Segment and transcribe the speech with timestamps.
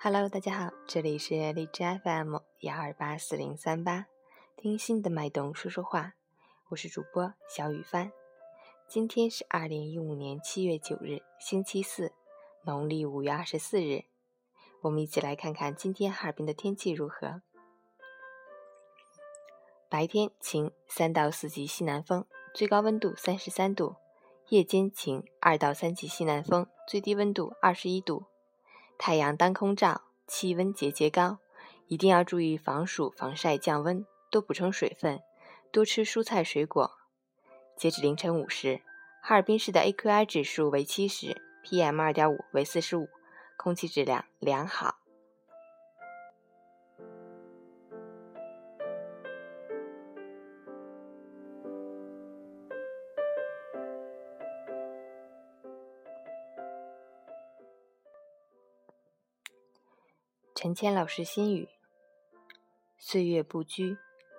[0.00, 4.06] Hello，大家好，这里是荔枝 FM 幺二八四零三八，
[4.56, 6.14] 听心的脉动说说话，
[6.68, 8.12] 我是主播小雨帆。
[8.86, 12.12] 今天是二零一五年七月九日，星期四，
[12.64, 14.04] 农历五月二十四日。
[14.82, 17.42] 我们一起来看看今天哈尔滨的天气如何。
[19.88, 23.96] 白天晴，三到四级西南风，最高温度三十三度；
[24.50, 28.26] 夜间晴，二到三级西南风，最低温度二十一度。
[28.98, 31.38] 太阳当空照，气温节节高，
[31.86, 35.20] 一定要注意防暑防晒降温，多补充水分，
[35.70, 36.90] 多吃蔬菜水果。
[37.76, 38.82] 截止凌晨五时，
[39.22, 43.08] 哈尔滨市的 AQI 指数为七十，PM 二点五为四十五，
[43.56, 44.96] 空气质量良好。
[60.60, 61.68] 陈谦老师心语：
[62.98, 63.96] 岁月不居，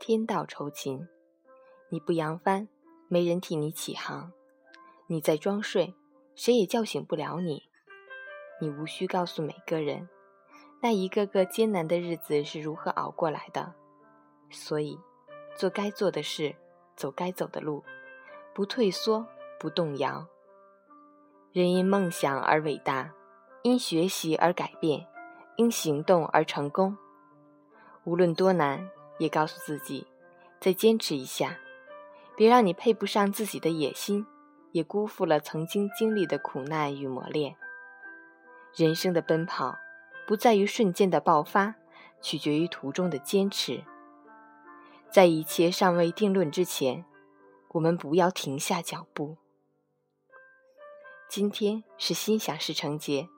[0.00, 1.06] 天道酬勤，
[1.88, 2.66] 你不扬帆。
[3.06, 4.32] 没人替你起航，
[5.06, 5.94] 你在装睡，
[6.34, 7.62] 谁也叫醒不了你。
[8.60, 10.08] 你无需告诉每个人，
[10.82, 13.72] 那一个个艰难的日子是如何熬过来的。
[14.50, 14.98] 所以，
[15.54, 16.56] 做该做的事，
[16.96, 17.84] 走该走的路，
[18.52, 19.24] 不退缩，
[19.60, 20.26] 不动摇。
[21.52, 23.14] 人因梦想而伟大，
[23.62, 25.06] 因学习而改变，
[25.60, 26.96] 因行动而成功。
[28.04, 30.06] 无论多难，也告诉自己，
[30.58, 31.58] 再坚持一下。
[32.34, 34.26] 别让你配不上自己的野心，
[34.72, 37.56] 也辜负了曾经经历的苦难与磨练。
[38.74, 39.76] 人生的奔跑，
[40.26, 41.74] 不在于瞬间的爆发，
[42.22, 43.84] 取决于途中的坚持。
[45.10, 47.04] 在一切尚未定论之前，
[47.72, 49.36] 我们不要停下脚步。
[51.28, 53.28] 今天是心想事成节，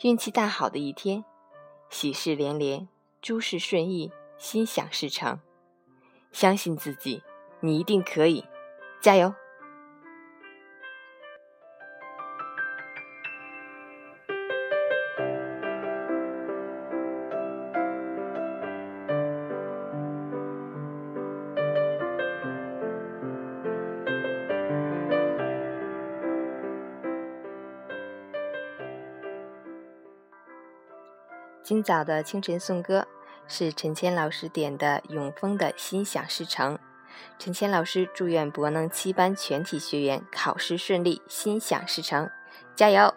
[0.00, 1.22] 运气大好的一天，
[1.90, 2.88] 喜事连连，
[3.20, 5.40] 诸事顺意，心想事成。
[6.32, 7.22] 相信自己。
[7.60, 8.44] 你一定可以，
[9.00, 9.34] 加油！
[31.68, 33.06] 今早的清晨颂歌
[33.46, 36.76] 是陈谦老师点的《永丰的心想事成》。
[37.38, 42.30] 陈谦老师祝愿博能七班全体学员考试顺利，心想事成，
[42.74, 43.12] 加油！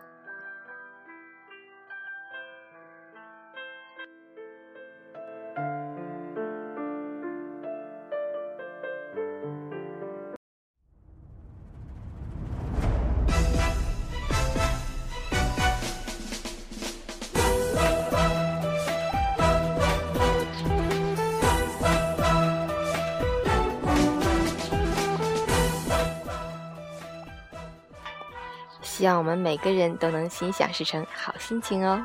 [29.01, 31.99] 希望我们每个人都能心想事成，好心情哦。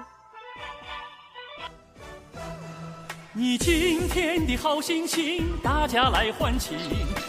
[3.34, 6.74] 你今天的好心情，大家来欢庆；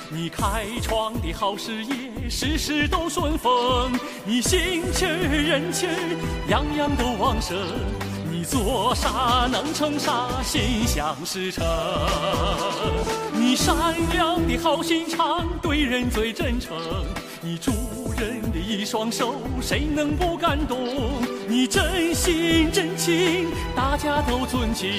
[0.10, 3.92] 你开创的好事业，事事都顺风；
[4.24, 5.86] 你心气、人气，
[6.48, 7.58] 样样都旺盛。
[8.32, 11.66] 你做啥能成啥，心想事成。
[13.34, 13.76] 你善
[14.14, 16.74] 良的好心肠，对人最真诚。
[17.42, 17.72] 你助
[18.18, 20.80] 人的一双手，谁能不感动？
[21.48, 24.90] 你真心真情，大家都尊敬。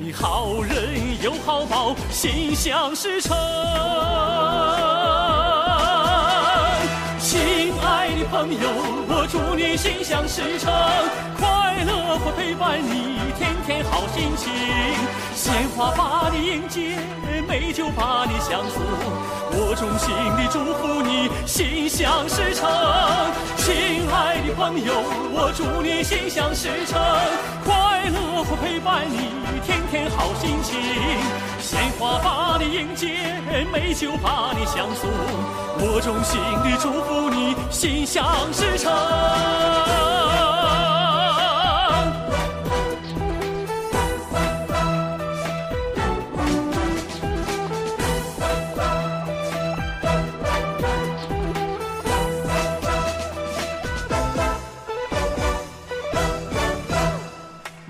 [0.00, 0.74] 你好人
[1.22, 3.36] 有好报，心想事成。
[7.18, 7.38] 亲
[7.82, 8.58] 爱的朋友，
[9.08, 10.72] 我祝你心想事成，
[11.38, 14.50] 快乐会陪伴你，天天好心情。
[15.34, 16.96] 鲜花把你迎接，
[17.46, 18.80] 美酒把你相送。
[19.58, 22.68] 我衷心地祝福你心想事成，
[23.56, 24.92] 亲爱的朋友，
[25.32, 27.00] 我祝你心想事成，
[27.64, 29.30] 快乐会陪伴你，
[29.64, 30.76] 天天好心情。
[31.58, 33.16] 鲜花把你迎接，
[33.72, 35.08] 美酒把你相送。
[35.78, 38.92] 我衷心地祝福你心想事成。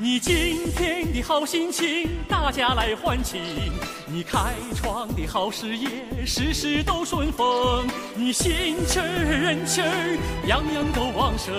[0.09, 3.43] 你今天的好心情，大家来欢庆。
[4.07, 5.89] 你开创的好事业，
[6.25, 7.85] 事事都顺风。
[8.15, 11.53] 你心气儿、人气儿，样样都旺盛。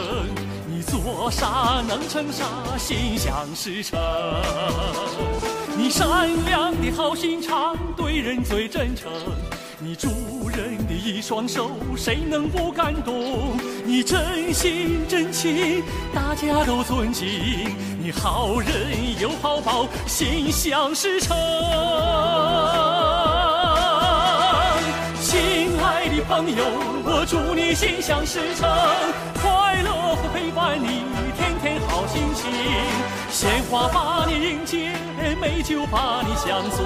[0.66, 2.46] 你做啥能成啥，
[2.78, 4.00] 心想事成。
[5.78, 6.08] 你善
[6.46, 9.12] 良的好心肠，对人最真诚。
[9.78, 10.08] 你助
[10.58, 13.56] 人的一双手，谁能不感动？
[13.86, 17.28] 你真心真情，大家都尊敬。
[18.02, 18.72] 你好人
[19.20, 21.38] 有好报，心想事成。
[25.22, 25.40] 亲
[25.80, 26.66] 爱的朋友，
[27.06, 28.68] 我祝你心想事成，
[29.40, 31.04] 快乐会陪伴你，
[31.68, 32.50] 天好心情。
[33.30, 34.94] 鲜花把你迎接，
[35.42, 36.86] 美酒把你相送，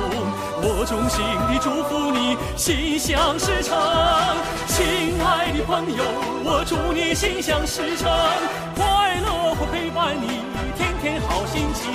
[0.64, 3.78] 我衷心的祝福你心想事成。
[4.66, 6.04] 亲爱的朋友，
[6.44, 8.10] 我祝你心想事成，
[8.76, 10.42] 快乐会陪伴你，
[10.76, 11.94] 天天好心情。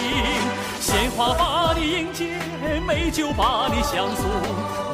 [0.80, 2.38] 鲜花把你迎接，
[2.86, 4.30] 美酒把你相送，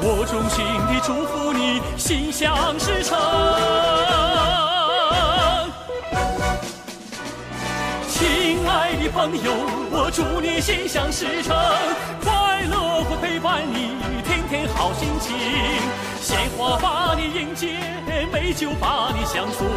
[0.01, 4.32] 我衷心的祝福你心想事成。
[9.09, 9.51] 朋友，
[9.91, 11.55] 我祝你心想事成，
[12.23, 15.35] 快乐会陪伴你，天天好心情。
[16.21, 17.77] 鲜花把你迎接，
[18.31, 19.67] 美酒把你相送，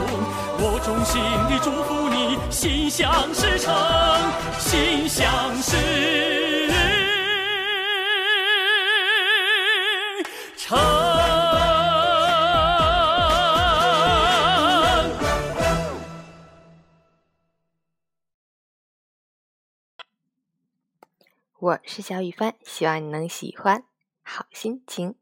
[0.59, 1.21] 我衷心
[1.51, 3.75] 的祝福你心想事成，
[4.59, 5.27] 心想
[5.61, 5.76] 事
[21.59, 23.85] 我是小雨帆，希望你能喜欢。
[24.23, 25.15] 好心情。